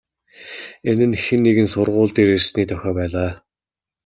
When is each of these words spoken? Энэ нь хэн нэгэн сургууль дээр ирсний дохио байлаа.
Энэ 0.89 1.05
нь 1.09 1.19
хэн 1.23 1.39
нэгэн 1.45 1.67
сургууль 1.73 2.13
дээр 2.15 2.29
ирсний 2.37 2.67
дохио 2.69 2.91
байлаа. 2.97 3.31